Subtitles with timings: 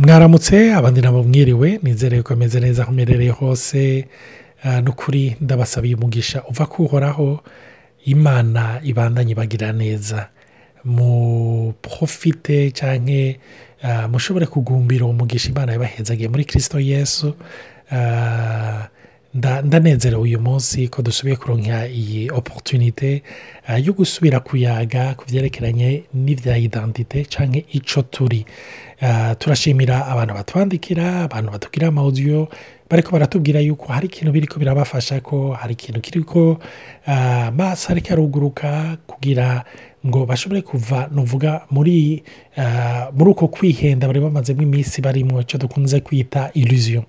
[0.00, 3.78] mwaramutse abandi nabo mwiriwe nizere ko ameze neza aho umerereye hose
[4.66, 7.28] ah, n'ukuri ndabasabiye umugisha uva kuhoraho
[8.14, 10.18] imana ibandanye bagira neza
[10.96, 13.20] muprofite cyangwa
[13.88, 17.28] ah, mushobore kugumbira uwo mugisha imana yabahezagiye muri kirisito yesu
[17.98, 18.82] ah,
[19.34, 23.22] ndanezerewe uyu munsi ko dusubiye kuronka iyi oporutunite
[23.68, 25.90] eh, yo gusubira kuyaga ku byerekeranye
[26.24, 28.40] n'ibya idandite cyangwa icyo eh, turi
[29.40, 32.40] turashimira abantu batwandikira abantu batugira amawudiyo
[32.90, 36.58] bariko baratubwira yuko hari ikintu biriko birabafasha ko hari ikintu kiriko
[37.06, 38.26] amaso uh, ariko
[39.06, 39.62] kugira
[40.06, 42.22] ngo bashobore kuva nuvuga muri
[42.58, 47.04] uh, muri uko kwihenda bari bamazemo iminsi barimo ico dukunze kwita illusion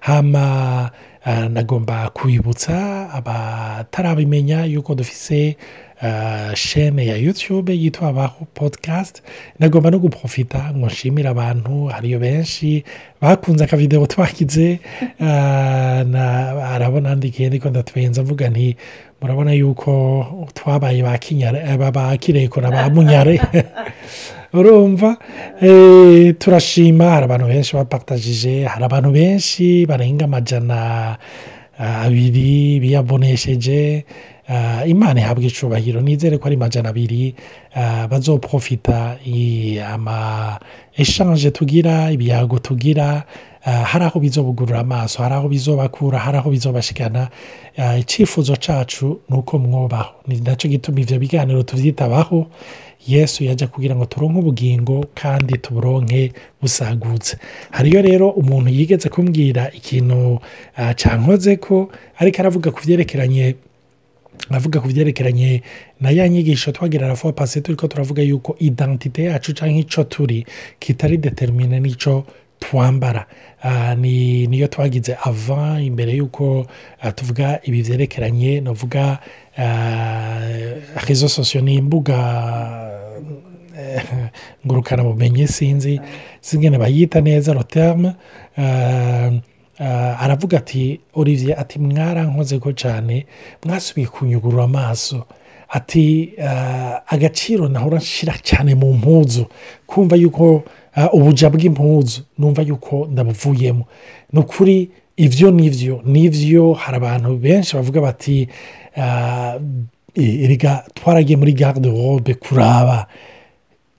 [0.00, 0.90] hama
[1.28, 2.72] ah, nagomba kubibutsa
[3.12, 5.56] abatarabimenya yuko dufise
[6.54, 9.22] shene ya yutube yitwa abaho podikasti
[9.58, 12.84] nagomba no gupfufita ngo nshimire abantu hariyo benshi
[13.20, 14.78] bakunze akavidewo twakize
[15.20, 18.76] arabona ndikiye ndiko ndatubenza mvuga nti
[19.20, 19.92] murabona yuko
[20.54, 21.18] twabaye ba
[22.16, 23.40] kirekura ba munyare
[24.54, 25.16] urumva
[26.38, 31.16] turashima hari abantu benshi bapatajije hari abantu benshi barenga amajana
[32.04, 34.04] abiri biyabonesheje
[34.50, 37.34] Uh, imana ihabwa icyubahiro nizere ko ari magana abiri
[37.76, 39.20] uh, bazoprofita
[39.92, 40.56] ama
[40.96, 43.24] eshanje tugira ibiyago tugira
[43.68, 47.28] uh, hari aho bizobugurura amaso hari aho bizobakura hari aho bizobashigana
[48.00, 52.46] icyifuzo cyacu ni uko mwubaho ni nacyo gituma ibyo biganiro tubyitabaho
[53.06, 56.32] yesu yajya kugira ngo turonke ubugingo kandi tuburonke
[56.64, 57.36] busagutse
[57.70, 60.40] hariyo rero umuntu yigeze kumbwira ikintu
[60.96, 63.67] cyankoze ko ariko aravuga ku byerekeranye
[64.50, 65.62] navuga ku byerekeranye
[66.00, 70.40] na ya nyigisho twagira rafuwa pasi turi ko turavuga yuko idantite yacu cyangwa icyo turi
[70.80, 72.24] kitari determine n'icyo
[72.62, 73.22] twambara
[73.62, 76.66] ah, niyo twagize ava imbere y'uko
[77.02, 79.18] ah, tuvuga ibi byerekeranye navuga
[79.56, 80.42] ah,
[81.06, 82.16] rezo sosiyo ni imbuga
[83.78, 84.04] eh,
[84.66, 85.94] ngurukanabumenyi sinzi
[86.40, 88.10] sinzi bayita neza roterme
[89.80, 93.26] Ah, aravuga ati olivier ati mwarankoze ko cyane
[93.64, 95.22] mwasubiye kunyugurura amaso
[95.70, 99.46] ati ah, agaciro nahora nshyira cyane mu mpuzu
[99.86, 100.64] kumva yuko
[100.98, 103.84] ah, ubuja bw'impuzu numva yuko ndabuvuyemo
[104.32, 104.90] ni ukuri
[105.24, 108.36] ibyo n'ibyo n'ibyo hari abantu benshi bavuga bati
[110.98, 113.06] twaragiye muri garde robe kuraba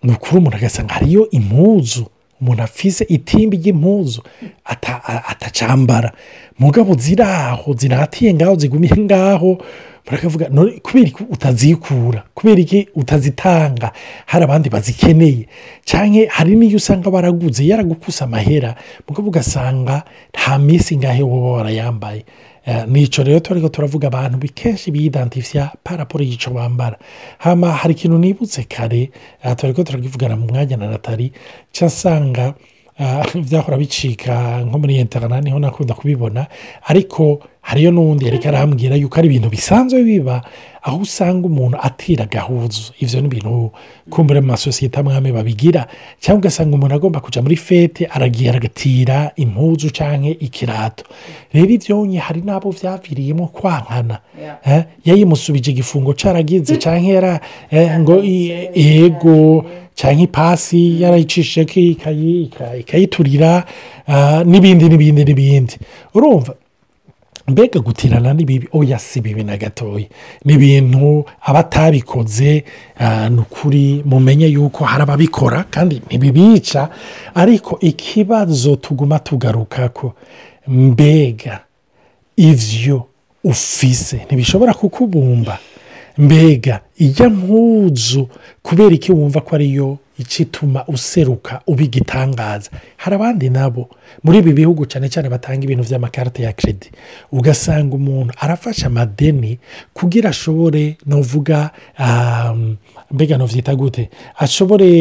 [0.04, 2.04] ni ukuri umuntu agasanga hariyo impuzu
[2.42, 4.22] umuntu afise itimba ry'impuzu
[5.30, 6.10] atacambara
[6.60, 9.52] mugabo ziraho ziratiye ngaho zigumiye ngaho
[10.08, 10.46] barakavuga
[10.86, 13.88] kubera ko utazikura kubera ko utazitanga
[14.32, 15.44] hari abandi bazikeneye
[15.90, 18.72] cyane hari n'iyo usanga baraguze yaragukuse amahera
[19.08, 19.96] mugabo ugasanga
[20.34, 22.22] nta minsi ngahe wowe warayambaye
[22.86, 27.00] nicyo eh, rero tuba turavuga abantu kenshi biyidantifya paraporo y'icyo bambara
[27.40, 29.12] hano hari ikintu nibutse kare
[29.44, 31.32] eh, tuba turavugana mu mwanya na natali
[31.72, 32.56] cyo asanga
[33.48, 34.36] byahora eh, bicika
[34.68, 36.48] nko muri interineti niho nakunda kubibona
[36.92, 40.42] ariko hariyo n'undi yari arambwira yuko ari ibintu bisanzwe biba
[40.82, 43.54] aho usanga umuntu atira gahuzu ibyo ni ibintu
[44.10, 45.82] kumbura mu masosiyete amwe babigira
[46.24, 51.04] cyangwa ugasanga umuntu agomba kujya muri fete aragiye agatira impuzu cyangwa ikirato
[51.54, 54.16] rero ibyo hari n'abo byaviriyemo kwankana
[54.66, 54.84] eh?
[55.08, 57.34] yayimusubije igifungo cyaragize cyangwa
[57.76, 58.16] eh, ngo
[58.88, 59.36] yego
[60.00, 61.80] cyangwa ipasi yarayicishije
[62.80, 63.52] ikayiturira
[64.14, 65.76] ah, n'ibindi n'ibindi n'ibindi
[66.16, 66.54] urumva
[67.50, 70.06] mbega gutirana n'ibibi oya oh, si bibi na gatoya
[70.46, 72.64] ni ibintu abatabikoze
[73.00, 76.90] ah, ni ukuri mumenye yuko hari ababikora kandi ntibibica
[77.36, 80.14] ariko ikibazo tuguma tugaruka ko
[80.68, 81.60] mbega
[82.38, 83.06] ivyo
[83.44, 85.60] ufise ntibishobora kukubumba
[86.20, 88.28] mbega ijya mpuzu
[88.68, 91.84] kubera iki wumva ko ariyo ikituma useruka uba
[93.00, 93.88] hari abandi nabo
[94.24, 96.88] muri ibi bihugu cyane cyane batanga ibintu by'amakarita ya keredi
[97.32, 99.52] ugasanga umuntu arafashe amadeni
[99.96, 102.52] kugira ashobore novuga ah,
[103.16, 104.10] mbega um, novyita gute
[104.44, 104.92] ashobore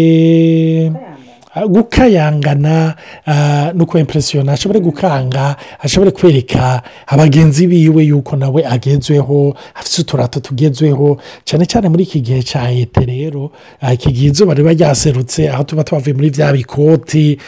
[1.54, 2.94] Ah, gukayangana
[3.26, 11.16] ah, no kuba ashobore gukanga ashobore kwereka abagenzi biwe yuko nawe agenzweho afite uturato tugezweho
[11.48, 13.48] cyane cyane muri iki gihe cya leta rero
[13.92, 17.38] iki ah, gihe izuba riba ryaserutse aho tuba twavuye muri bya bikoti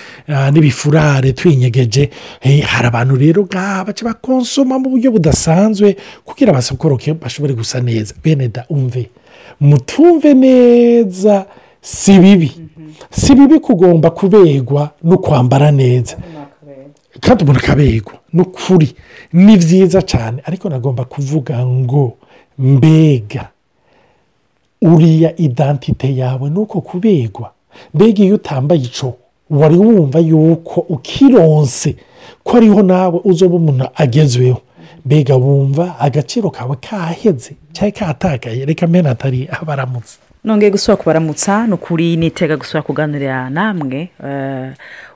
[0.48, 2.08] n'ibifurare twinyegeje
[2.40, 5.92] eh, hari abantu rero baca bakonsoma mu buryo budasanzwe
[6.24, 9.10] kugira basokoroke bashobore gusa neza bene da umve
[9.60, 11.46] mutumve neza
[11.82, 12.52] si bibi
[13.10, 16.16] si bibi kugomba kubegwa no kwambara neza
[17.20, 18.92] kandi umuntu akabegwa ni ukuri
[19.32, 22.12] ni byiza cyane ariko nagomba kuvuga ngo
[22.58, 23.48] mbega
[24.82, 27.50] uriya idantite yawe ni uko kubegwa
[27.94, 29.14] mbega iyo utambaye icyo
[29.50, 31.96] wari wumva yuko ukironse
[32.44, 34.60] ko ariho nawe uzoba umuntu agezweho
[35.04, 41.74] mbega wumva agaciro kawe kaheze cyangwa katakaye reka mbena atari abaramutse nongeye gusubira kubaramutsa ni
[41.76, 43.98] ukuri nitega gusubira kuganirira namwe
[44.28, 44.68] eh,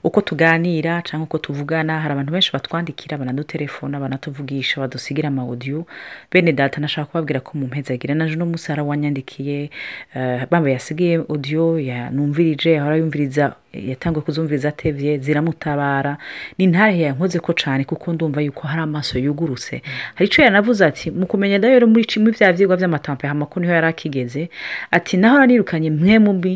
[0.05, 5.87] uko tuganira cyangwa uko tuvugana hari abantu benshi batwandikira banadutelefona banatuvugisha badusigira amawudiyo
[6.33, 9.71] bene data nashaka kubabwira ko mu mpezi agira naje uno munsi harawanyandikiye
[10.15, 16.17] eh, bambaye yasigiye odiyo yanumvirije harayumviriza yatangiye kuzumviriza atebye ziramutabara
[16.61, 19.83] ni ntahe yankoze ko cyane kuko ndumva yuko hari amaso yugurutse
[20.15, 22.07] hari icyo yanavuze ati mu kumenya dawe rero muri
[22.37, 24.47] bya byigwa by'amatampa hamako niho yari akigeze
[24.95, 26.55] ati naho narirukanye mwe mubi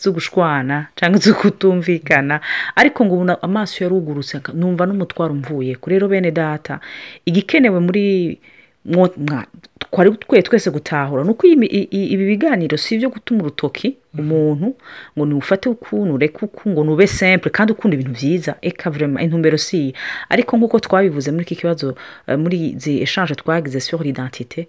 [0.00, 1.34] zo gushwana cyangwa zo
[2.74, 6.80] ariko ngo ubu amaso yarugurutse numva n'umutwaro umvuye kuri rero bene data
[7.28, 8.04] igikenewe muri
[9.82, 14.20] twari twe twese gutahura ni uko ibi biganiro si ibyo gutuma urutoki mm-hmm.
[14.20, 14.68] umuntu
[15.16, 19.56] ngo niwufate ukuntu reka uku ngo nube simple kandi ukunda ibintu byiza eka vurema intumbero
[19.58, 19.90] si iyi
[20.28, 21.94] ariko nk'uko twabivuze muri iki kibazo
[22.28, 24.68] eh, muri izi eshanje twagize suri idantite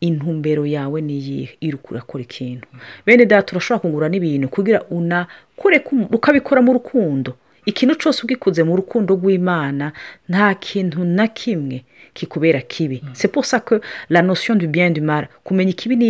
[0.00, 2.68] intumbero yawe ni iyihe iruka urakora ikintu
[3.06, 5.18] bene data urashobora kungura n'ibintu kugira una
[5.58, 5.76] unakore
[6.16, 7.30] ukabikora mu rukundo
[7.70, 9.86] ikintu cyose ubwikoze mu rukundo rw'imana
[10.30, 11.76] nta kintu na kimwe
[12.16, 13.14] kikubera kibi mm.
[13.18, 16.06] se posa sepusake la notion du bien du mal kumenya ikibi ni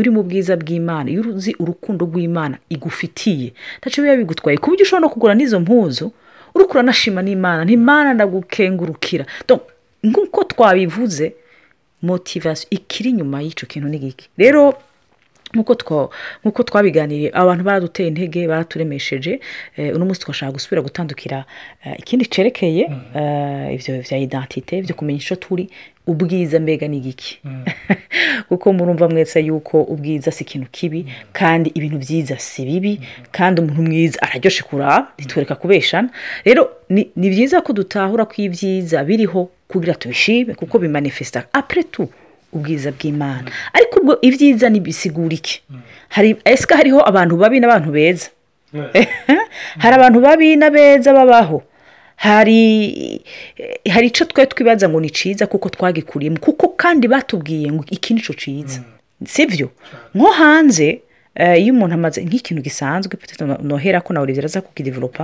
[0.00, 3.48] uri mu bwiza bw'imana iyo uzi urukundo rw'imana igufitiye
[3.78, 6.06] ntacyo biba bigutwaye ku buryo ushobora no kugura n'izo mpuzu
[6.56, 9.24] urukura nashima n'imana ntimana ndagukengurukira
[10.08, 11.26] nk'uko twabivuze
[12.02, 14.74] motivasiyo ikiri inyuma y'icyo kintu ni gike rero
[15.54, 19.40] nk'uko twabiganiriye abantu baraduteye intege baraturemesheje
[19.76, 21.44] eh, uno munsi twashaka gusubira gutandukira
[21.84, 23.16] eh, ikindi cyerekeye mm.
[23.18, 25.70] eh, ibyo bya idantite byo kumenya icyo turi
[26.06, 27.64] ubwiza mbega ni gike mm.
[28.48, 31.10] kuko murumva mwese yuko ubwiza si ikintu kibi mm.
[31.32, 33.00] kandi ibintu byiza si bibi
[33.32, 36.10] kandi umuntu mwiza araryoshe kuraba ntitwereka kubeshana
[36.44, 42.08] rero ni byiza ko dutahura ko ibyiza biriho kugira tubishime kuko bimanifesita apure tu
[42.56, 43.70] ubwiza bw'imana mm.
[43.76, 45.80] ariko ubwo ibyiza ntibisigura iki mm.
[46.14, 48.26] hari esika hariho abantu babi n'abantu beza
[48.92, 49.08] eh, eh?
[49.28, 49.36] Mm.
[49.82, 51.58] hari abantu babi n'abeza babaho
[52.24, 52.60] hari
[53.60, 58.10] eh, hari icyo twe twibaza ngo ni cyiza kuko twagikuriyemo kuko kandi batubwiye ngo iki
[58.14, 58.80] ni cyo cyiza
[59.28, 59.68] si byo
[60.16, 60.88] nko hanze
[61.38, 63.12] Eh, iyo umuntu amaze nk'ikintu gisanzwe
[63.70, 65.22] nohera ko nawe aza kukidevelopa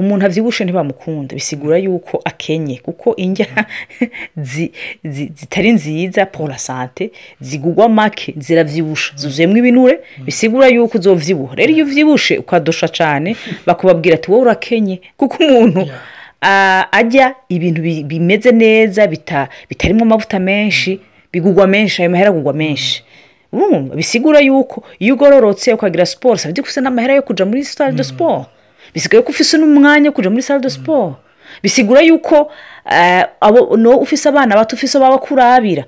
[0.00, 3.46] umuntu abyibushe ntibamukunda bisigura yuko akenye kuko indya
[5.38, 7.04] zitari nziza pora sante
[7.46, 9.94] zigugwa make zirabyibusha zuzuyemo ibinure
[10.26, 13.28] bisigura yuko uzobyibuha rero iyo ubyibushe ukadusha cyane
[13.66, 15.82] bakubabwira ati wowe urakenye kuko umuntu
[16.98, 17.26] ajya
[17.56, 17.78] ibintu
[18.10, 19.00] bimeze neza
[19.70, 20.90] bitarimo amavuta menshi
[21.32, 22.96] bigugwa menshi ayo mahera agugwa menshi
[23.96, 28.04] bisigura yuko iyo ugororotse ukagira siporo usaba byo n'amahera yo kujya muri sitade de mm.
[28.08, 28.46] siporo
[28.94, 30.74] bisigura ko ufite n'umwanya wo kujya muri sitade de mm.
[30.78, 31.16] siporo
[31.62, 32.46] bisigura yuko
[32.86, 33.26] eh,
[33.98, 35.84] ufise abana bato ufise baba kurabira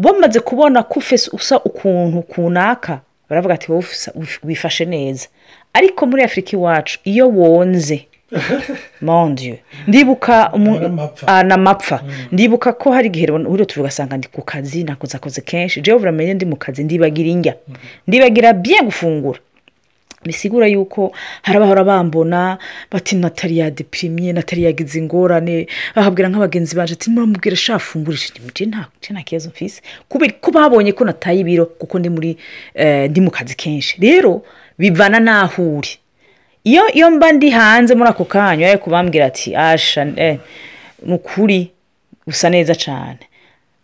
[0.00, 1.02] bamaze kubona ko
[1.36, 3.68] usa ukuntu kunaka baravuga ati
[4.48, 5.28] wifashe neza
[5.76, 8.06] ariko muri afurika iwacu iyo wonze
[9.02, 9.56] mon Dieu
[9.86, 10.52] ndibuka
[11.44, 12.26] n'amapfa ah, mm.
[12.32, 16.56] ndibuka ko hari igihe wihuta ugasanga ndi ku kazi nakozakoze kenshi jewe uramenye ndi mu
[16.60, 17.74] kazi ndibagira injya mm.
[18.06, 19.38] ndibagira bye gufungura
[20.24, 22.58] bisigura yuko hari abahora bambona
[22.92, 25.64] bati natali yadepirimye natali yagize ingorane
[25.96, 28.82] bahabwira nk'abagenzi baje ati muramubwira shafungurije nta
[29.24, 32.32] kibazo mfise kubera ko babonye ko nataye ibiro kuko ndi muri
[32.76, 34.44] eh, ndi mu kazi kenshi rero
[34.78, 35.92] bivana n'aho uri
[36.68, 40.36] iyo iyo mba ndi hanze muri ako kanya yari kubambwira ati asha ni eh,
[41.16, 41.70] ukuri
[42.28, 43.24] usa neza cyane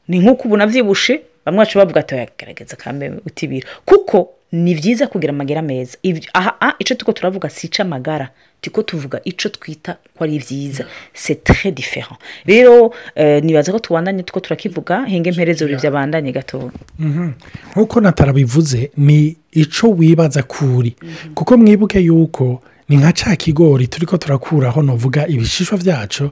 [0.09, 1.15] ni nk'uko ubu nabyibushe
[1.45, 4.17] bamwe bacu bavuga ati yagaragaza kambe utibira kuko
[4.53, 5.97] ni byiza kugira amagara meza
[6.37, 8.29] aha ah, icyo tuko turavuga si amagara
[8.61, 10.85] tuko tuvuga icyo twita ko ari byiza
[11.17, 16.69] c'est très différent rero eh, nibaza ko tubandanye tuko turakivuga hinga imperezo byabandanye gatoya
[17.01, 17.31] mhm.
[17.73, 20.93] nk'uko natarabivuze ni icyo wibaza kuri
[21.35, 26.25] kuko mwibuke yuko ni nka ca kigori turi ko turakuraho novuga ibishishwa byacu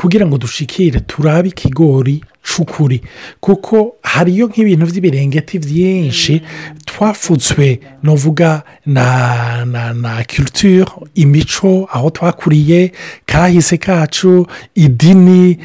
[0.00, 3.00] kugira ngo dushikire turabe ikigori cy'ukuri
[3.40, 6.42] kuko hariyo nk'ibintu by'ibirengeti byinshi
[6.88, 12.92] twafutswe n'uvuga na na na kiruture imico aho twakuriye
[13.26, 15.58] kahise kacu idini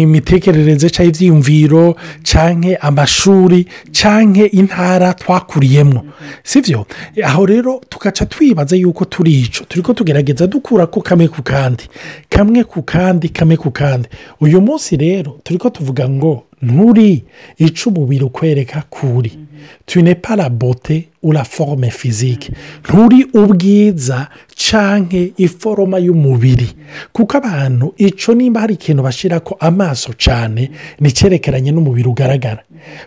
[0.00, 6.04] imitekerereze cyangwa ibyiyumviro cyangwa amashuri cyangwa intara twakuriyemo
[6.42, 6.86] sibyo
[7.24, 11.84] aho rero tugaca twibaza yuko turi icyo turi ko tugerageza dukura ko kamwe ku kandi
[12.28, 14.08] kamwe ku kandi kamwe ku kandi
[14.42, 17.24] uyu munsi rero turiko tuvuga ngo nturi
[17.58, 19.32] ica umubiri ukwereka kuri
[19.86, 22.52] tune parabote ura forome fizike
[22.84, 26.68] nturi ubwiza canke iforoma y'umubiri
[27.12, 32.62] kuko abantu ico nimba hari ikintu bashyira ko amaso cyane nicyerekeranye n'umubiri ugaragara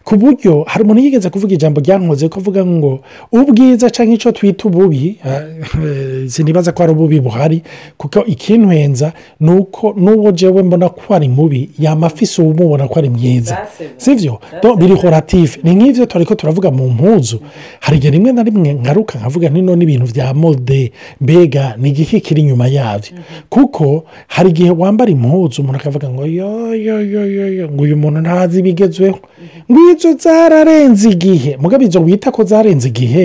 [0.05, 2.91] ku buryo hari umuntu yigeze kuvuga ijambo ryankoze kuvuga ngo
[3.31, 7.61] ubwiza cyangwa icyo twita ububi eh, eh, sinibaza ko ari ububi buhari
[8.01, 13.09] kuko ikintu henza ni uko n'uwo jewe mbona ko ari mubi yamafise uwumubona ko ari
[13.13, 13.68] mwiza neza
[14.04, 14.34] sibyo
[14.80, 17.39] biri horative ni nk'ibyo turi ko turavuga mu mpuzu
[17.80, 20.92] hari igihe rimwe na rimwe ngaruka nkavuga nino n'ibintu bya mode
[21.24, 23.42] mbega ni igiki kiri inyuma yabyo mm-hmm.
[23.54, 23.86] kuko
[24.34, 29.63] hari igihe wambara impuzu umuntu akavuga ngo yoyoyoyoyo ngo uyu muntu ntazi bigezweho mm-hmm.
[29.72, 33.24] ngo izo zararenze igihe mugabe izo wita ko zarenze igihe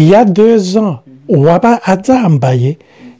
[0.00, 1.42] iya deza mm-hmm.
[1.42, 2.72] uwaba azambaye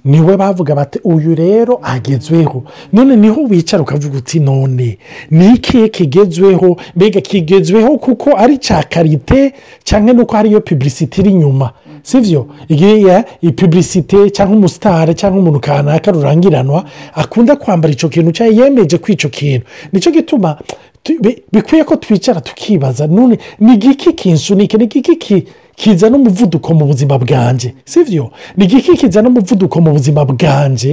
[0.06, 4.98] niwe bavuga bati uyu rero agezweho none niho wicara ukavuga uti none
[5.30, 9.52] ni ikihe kigezweho mbega kigezweho kuko ari cya karite
[9.84, 11.70] cyane nuko hariyo piburisiti iri inyuma
[12.02, 16.84] si byo ngiya ipiburisite cyangwa umusitari cyangwa umuntu kanaka rurangiranwa
[17.14, 20.58] akunda kwambara icyo kintu cyangwa yemeje kuri icyo kintu nicyo gituma
[21.52, 25.46] bikwiye ko twicara tukibaza none ni igiki kinsunika ni igiki
[25.76, 30.92] kizana umuvuduko mu buzima bwanjye si byo ni igiki kizana umuvuduko mu buzima bwanjye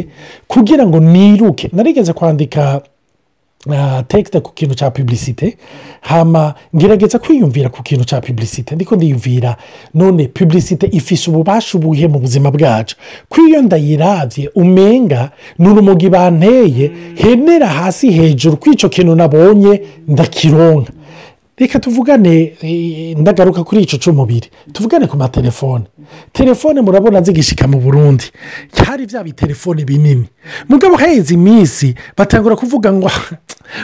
[0.52, 2.62] kugira ngo niruke narigeze kwandika
[4.08, 5.58] tekita ku kintu cya pubulisite
[6.02, 9.56] hama ngerageza kwiyumvira ku kintu cya pubulisite ndiko ndiyumvira
[9.94, 12.96] none pubulisite ifise ububasha ubuhe mu buzima bwacu
[13.32, 16.92] kw'iyo ndayirabye umenga ni urumogi banteye
[17.22, 19.74] henera hasi hejuru kw'icyo kintu nabonye
[20.08, 20.92] ndakironka
[21.58, 25.86] reka tuvugane eh, ndagaruka kuri icyo cy'umubiri tuvugane ku matelefone
[26.34, 28.24] telefone murabona zigishika mu burundi
[28.72, 30.26] cyari bya bitelefone binini
[30.70, 33.36] mugabo haheze iminsi batangura kuvuga ngo ah,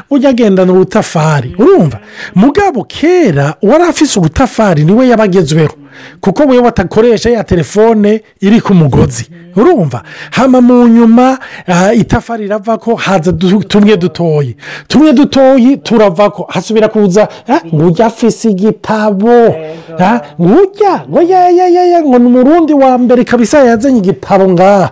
[0.10, 2.00] ujya agendana ubutafari urumva
[2.36, 5.74] mugabo kera uwari afise ubutafari niwe yabagezweho
[6.22, 12.78] kuko we batakoresha ya telefone iri ku mugozi urumva hama mu nyuma ah, itafari rirava
[12.78, 13.34] ko haza
[13.68, 14.56] tumwe dutoye
[14.88, 19.56] tumwe dutoye turava ko hasubira kuza ah, ngo ujya afise igitabo
[20.40, 24.90] ngo ujya ngo yayayaya ngo ni umurundi wa mbere kabisa yazanye igitabo ngaha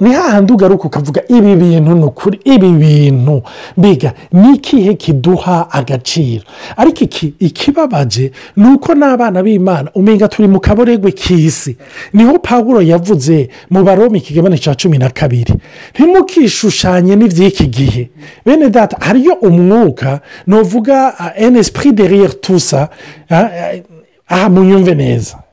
[0.00, 3.42] ni hahandi ugaruka ukavuga ibi bintu ni ukuri ibi bintu
[3.76, 6.44] mbega ni ikihe kiduha agaciro
[6.76, 11.76] ariko iki ikibabaje ni uko n'abana b'imana umenya turi mu kaboregwe k'isi
[12.16, 15.52] niho pawuro yavuze mu baroma ikigabane cya cumi na kabiri
[15.94, 18.02] ntimukishushanye n'iby'iki gihe
[18.46, 20.96] bene data hariyo umwuka ni uvuga
[21.44, 22.88] enesipuri ah, deriyeri tusa
[23.28, 23.50] aha
[24.28, 25.43] ah, ah, munyumve neza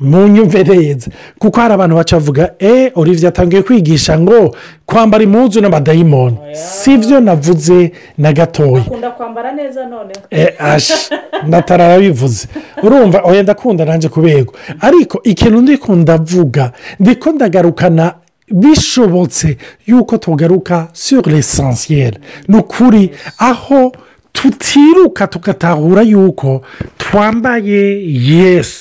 [0.00, 6.36] mu nyumvereze kuko hari abantu bacavuga eee eh, olivier atangiye kwigisha ngo kwambara impunzu n'amadayimoni
[6.36, 10.54] oh, si byo navuze na gatoya akunda kwambara neza noneho eh,
[11.46, 12.48] natarabivuze
[12.82, 18.14] urumva oya ndakunda nanjye kubego ariko ikintu ndikunda avuga ndikunda ndagarukana
[18.50, 23.92] bishobotse yuko tugaruka sur esansiyeri ni ukuri aho
[24.32, 26.62] tutiruka tugatahura yuko
[26.98, 28.79] twambaye yesu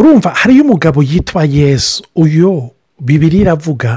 [0.00, 2.52] urumva hariyo umugabo yitwa yesu uyu
[3.06, 3.90] bibiri iravuga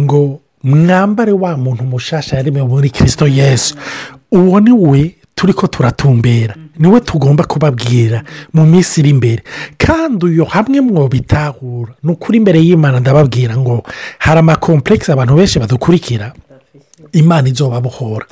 [0.00, 0.20] ngo
[0.68, 3.70] mwambare wa muntu mushasha yaremewe muri kirisito yesu
[4.38, 5.02] uwo ni we
[5.34, 8.18] turi ko turatumbera niwe tugomba kubabwira
[8.54, 9.40] mu minsi iri imbere
[9.84, 13.74] kandi uyu hamwe mwo bitahura ni ukuri imbere y'imana ndababwira ngo
[14.24, 16.26] hari amakomplekisi abantu benshi badukurikira
[17.12, 18.26] imana izobabohora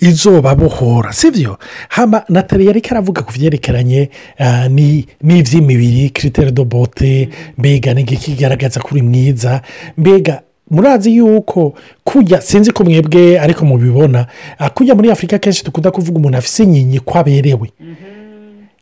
[0.00, 1.56] izobabohora si byo
[1.88, 4.08] hano natali yari aravuga ku byerekeranye
[4.38, 9.60] eh, n'iby'imibiri kiriteri do bote mbega n'igiki kigaragaza ko uri mwiza
[9.96, 11.74] mbega murazi yuko
[12.04, 14.26] kujya sinzi ko mwebwe ariko mubibona
[14.74, 18.21] kujya muri afurika kenshi dukunda kuvuga umuntu afite inkingi ko aberewe mm -hmm.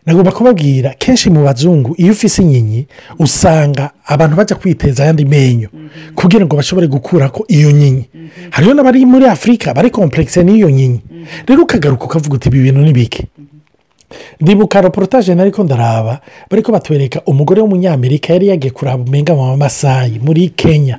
[0.06, 2.80] nagomba kubabwira kenshi mu bazungu iyo ufise inkinyi
[3.24, 5.88] usanga abantu bajya kwiteza ayandi menyo mhm.
[6.18, 8.04] kugira ngo bashobore gukura ko iyo nyinyi.
[8.14, 8.26] Mhm.
[8.54, 11.26] hariho n'abari muri afurika bari komplekise n'iyo nyinyi mhm.
[11.46, 13.22] rero ukagaruka ukavuga uti ibi bintu ni bike
[14.42, 16.20] ribuka reportage nari ko ndaraba
[16.50, 20.96] bari ko batwereka umugore w'umunyamerika yari yagiye kuraba umenga mu masayi muri kenya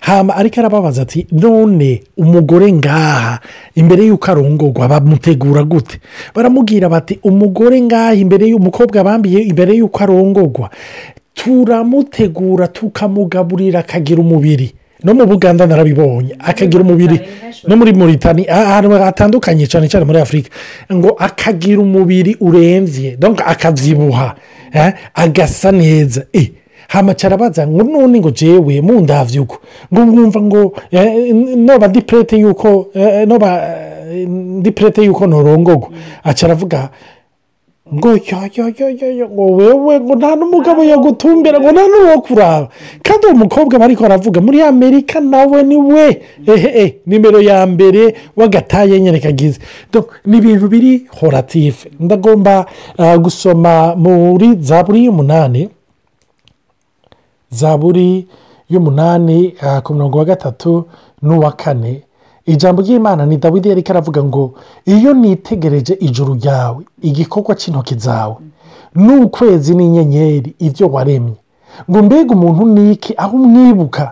[0.00, 3.40] hama ariko arababaza ati none umugore ngaha
[3.76, 6.00] imbere y'uko arongorwa bamutegura gute
[6.34, 10.66] baramubwira bati umugore ngaha imbere y'umukobwa bambiye imbere y'uko arongorwa
[11.36, 14.72] turamutegura tukamugaburira akagira umubiri
[15.04, 17.20] no mu buganda narabibonye akagira umubiri
[17.68, 20.50] no muri moritani ahantu ah, hatandukanye cyane cyane muri afurika
[20.90, 23.14] ngo akagira umubiri urembye
[23.52, 24.28] akabyibuha
[24.74, 26.50] eh, agasa neza eh,
[26.90, 29.56] hamacyarabaza ngo none ngo jewe mu ndabyuko
[29.92, 31.30] ngo mwumva ngo eh,
[31.66, 32.00] noba ndi
[32.42, 32.68] y'uko
[33.30, 33.48] noba
[34.58, 34.70] ndi
[35.06, 35.88] y'uko ntorongogwa
[36.26, 36.90] aca aravuga
[37.94, 38.10] ngo
[39.30, 42.66] ngo wewe ngo nta n'umugabo yagutumbera ngo nta n'uwo kuraba
[43.06, 46.06] kandi uwo mukobwa bari baravuga muri amerika nawe ni we
[46.46, 48.02] hehe eh, nimero ya mbere
[48.38, 49.58] w'agataye nyereka agize
[50.28, 52.66] ni ibintu biri horatife ndagomba
[52.98, 55.62] ah, gusoma muri za buri y'umunani
[57.60, 58.10] za buri
[58.72, 60.72] y'umunani ah, ku murongo wa gatatu
[61.24, 61.94] n'uwa kane
[62.48, 64.52] ijambo ry'imana ni dawidi yari karavuga ngo
[64.84, 68.36] iyo nitegereje ijuru ryawe igikorwa cy'intoki zawe
[69.02, 71.36] n'ukwezi n'inyenyeri ibyo waremye
[71.90, 74.04] ngo mbega umuntu niki aho umwibuka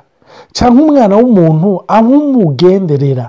[0.55, 3.25] cyangwa umwana w'umuntu aho umugenderera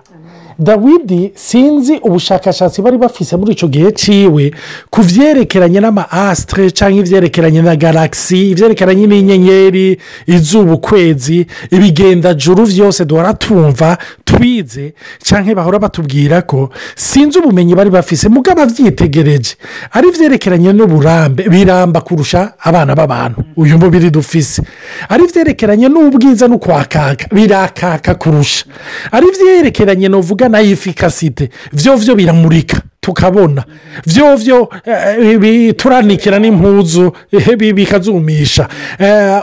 [0.60, 4.52] dawidi sinzi ubushakashatsi bari bafise muri icyo gihe cyiwe
[4.90, 9.98] ku byerekeranye n'ama asitire cyangwa ibyerekeranye na garagisi ibyerekeranye n'inyenyeri
[10.28, 18.26] izuba ukwezi ibigendajuru byose duhora twumva twize cyangwa bahora batubwira ko sinzi ubumenyi bari bafise
[18.30, 19.54] mugo ababyitegereje
[19.94, 24.62] ari ibyerekeranye n'uburambe biramba kurusha abana b'abantu uyu mubiri dufise
[25.10, 28.66] ari ibyerekeranye n'ubwiza no kwakaka birakaka kurusha
[29.14, 33.64] ari ibyerekeranye n'uvuga burya na efikasite byo biramurika tukabona
[34.06, 38.68] byo eh, eh, turanikira n'impuzu eh, bikazumisha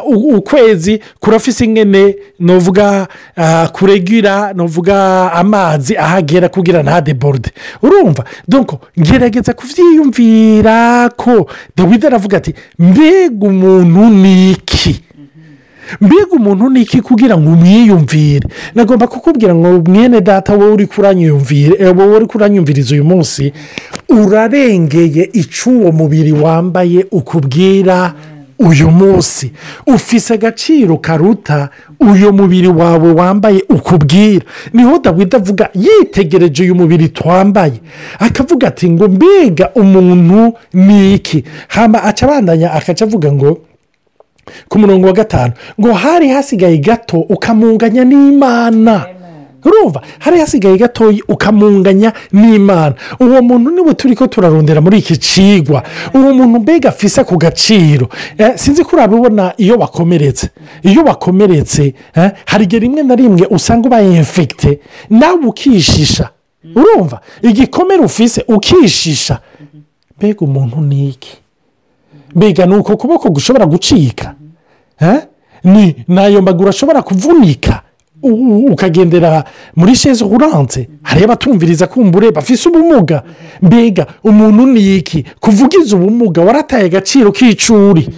[0.05, 3.07] ukwezi kurafise ingene nuvuga
[3.37, 7.51] ah, kuregira nuvuga amazi ahagera kugira ntadeborde
[7.83, 11.47] urumva doko ngerageza kubyiyumvira ko
[11.77, 15.05] dawidi aravuga ati mbega umuntu ni iki
[16.01, 21.75] mbega umuntu ni iki kugira ngo umwiyumvire nagomba kukubwira ngo mwene data wowe uri kuranyumvire
[21.83, 23.45] eh, wowe uri kuranyumviriza uyu munsi
[24.17, 27.99] urarengeye icy'uwo mubiri wambaye ukubwira
[28.69, 29.47] uyu munsi
[29.95, 31.59] ufise agaciro karuta
[32.11, 37.79] uyu mubiri wawe wambaye ukubwira niho dawidi avuga yitegereje uyu mubiri twambaye
[38.27, 40.43] akavuga ati ngo mbega umuntu
[40.85, 41.39] ni iki
[41.75, 43.51] hamba acabandanya abandanya avuga ngo
[44.69, 49.07] ku murongo wa gatanu ngo hari hasigaye gato ukamunganya n'imana
[49.65, 55.83] urumva hari hasigaye gatoya ukamunganya n'imana uwo muntu niwe turi ko turarondera muri iki cigwa
[56.15, 60.53] uwo muntu mbega afise ku gaciro eh, sinzi ko urabibona iyo bakomeretse
[60.85, 64.81] iyo bakomeretse eh, hari igihe rimwe na rimwe usanga ubaye infegite
[65.11, 66.77] nawe ukishisha mm-hmm.
[66.83, 69.81] urumva igikomere ufise ukishisha mm-hmm.
[70.19, 71.41] mbega umuntu ni iki
[72.35, 74.35] mbega ni uko kuboko gushobora gucika
[76.09, 77.83] n'ayo maguru ashobora kuvunika
[78.71, 79.45] ukagendera
[79.77, 83.23] muri sheze uranze hariyo abatumviriza kumbure bafise ubumuga
[83.63, 88.09] mbega umuntu ni iki kuvugiza ubumuga warataye agaciro k'icuri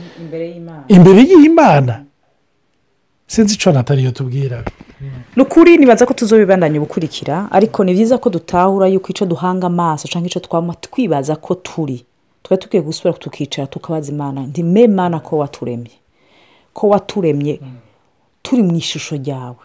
[0.88, 2.02] imbere y'imana
[3.26, 4.64] sinzi icyo natariyo tubwira
[5.36, 10.06] ni ukuri nibaza ko tuzobibandanya ubukurikira ariko ni byiza ko dutahura yuko icyo duhanga amaso
[10.08, 12.05] cyangwa icyo twaba twibaza ko turi
[12.46, 15.94] twari dukwiye gusubira tukicara tukabaza imana ndi mana ko waturemye
[16.72, 17.58] ko waturemye
[18.42, 19.58] turi mu ishusho ryawe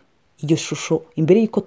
[0.44, 1.62] iyo shusho imbere y'uko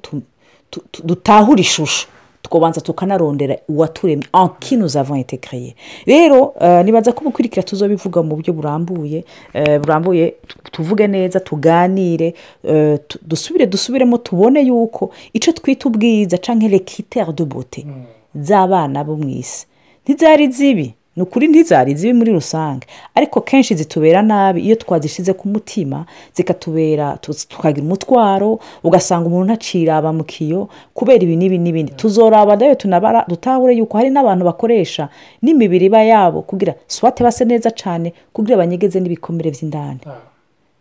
[1.06, 2.06] dutahura ishusho
[2.42, 8.34] tukabanza tukanarondera uwaturemye anki nous avons été créé rero eh, nibaza ko ubukurikira tuzobivuga mu
[8.36, 9.24] buryo burambuye
[9.54, 10.34] eh, burambuye
[10.72, 18.02] tuvuge neza tuganire eh, dusubire dusubiremo tubone yuko icyo twita ubwiza cyangwa rekiteri de hmm.
[18.34, 19.66] z'abana bo mu isi
[20.04, 25.44] ntizari zibi ni ukuri ntizari zibi muri rusange ariko kenshi zitubera nabi iyo twazishyize ku
[25.52, 27.06] mutima zikatubera
[27.48, 28.50] tukagira umutwaro
[28.86, 30.60] ugasanga umuntu acira abamukiyo
[30.96, 31.98] kubera ibi n'ibi n'ibindi mm.
[32.00, 35.04] tuzoraba dawe tunabara dutahure yuko hari n'abantu bakoresha
[35.42, 40.16] n'imibiri iba yabo kugira swate base neza cyane kugira banyegeze n'ibikomere by'indani ah.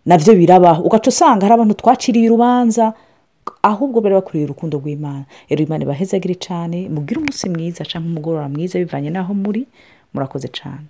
[0.09, 2.85] nabyo birabaho ugaca usanga hari abantu twaciriye urubanza
[3.69, 8.75] ahubwo bari bakoreye urukundo rw'imana rero imana ibahezagire cyane mubwire umunsi mwiza cyangwa umugoroba mwiza
[8.81, 9.61] bivanye n'aho muri
[10.13, 10.87] murakoze cyane